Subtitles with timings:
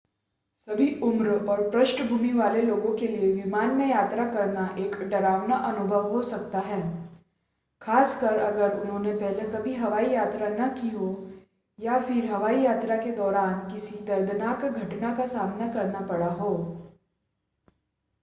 [0.67, 6.11] सभी उम्र और पृष्ठभूमि वाले लोगों के लिए विमान में यात्रा करना एक डरावना अनुभव
[6.11, 6.81] हो सकता है
[7.81, 11.09] खास कर अगर उन्होंने पहले कभी हवाई यात्रा न की हो
[11.79, 16.53] या फिर हवाई यात्रा के दौरान किसी दर्दनाक घटना का सामना करना पड़ा हो